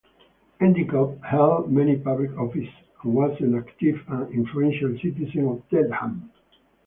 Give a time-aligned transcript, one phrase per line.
[0.59, 6.31] Endicott held many public offices and was an active and influential citizen of Dedham.